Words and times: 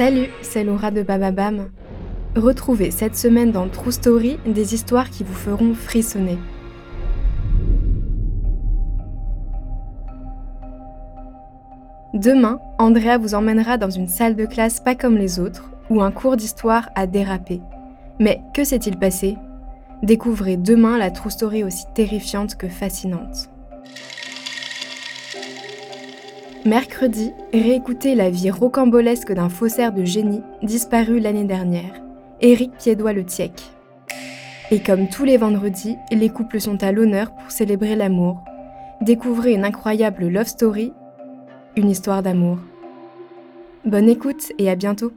Salut, 0.00 0.30
c'est 0.40 0.64
Laura 0.64 0.90
de 0.90 1.02
Bababam. 1.02 1.68
Retrouvez 2.34 2.90
cette 2.90 3.16
semaine 3.16 3.52
dans 3.52 3.68
True 3.68 3.92
Story 3.92 4.38
des 4.46 4.72
histoires 4.72 5.10
qui 5.10 5.24
vous 5.24 5.34
feront 5.34 5.74
frissonner. 5.74 6.38
Demain, 12.14 12.60
Andrea 12.78 13.18
vous 13.18 13.34
emmènera 13.34 13.76
dans 13.76 13.90
une 13.90 14.08
salle 14.08 14.36
de 14.36 14.46
classe 14.46 14.80
pas 14.80 14.94
comme 14.94 15.18
les 15.18 15.38
autres, 15.38 15.70
où 15.90 16.00
un 16.00 16.12
cours 16.12 16.38
d'histoire 16.38 16.88
a 16.94 17.06
dérapé. 17.06 17.60
Mais 18.18 18.40
que 18.54 18.64
s'est-il 18.64 18.98
passé? 18.98 19.36
Découvrez 20.02 20.56
demain 20.56 20.96
la 20.96 21.10
True 21.10 21.30
Story 21.30 21.62
aussi 21.62 21.84
terrifiante 21.92 22.54
que 22.54 22.68
fascinante. 22.68 23.50
Mercredi, 26.66 27.32
réécoutez 27.54 28.14
la 28.14 28.28
vie 28.28 28.50
rocambolesque 28.50 29.32
d'un 29.32 29.48
faussaire 29.48 29.94
de 29.94 30.04
génie 30.04 30.42
disparu 30.62 31.18
l'année 31.18 31.44
dernière, 31.44 32.02
Éric 32.42 32.72
Piédois-Le 32.76 33.24
Tiec. 33.24 33.62
Et 34.70 34.80
comme 34.80 35.08
tous 35.08 35.24
les 35.24 35.38
vendredis, 35.38 35.96
les 36.12 36.28
couples 36.28 36.60
sont 36.60 36.82
à 36.82 36.92
l'honneur 36.92 37.32
pour 37.34 37.50
célébrer 37.50 37.96
l'amour. 37.96 38.44
Découvrez 39.00 39.54
une 39.54 39.64
incroyable 39.64 40.28
love 40.28 40.48
story, 40.48 40.92
une 41.76 41.88
histoire 41.88 42.22
d'amour. 42.22 42.58
Bonne 43.86 44.10
écoute 44.10 44.52
et 44.58 44.68
à 44.68 44.76
bientôt 44.76 45.12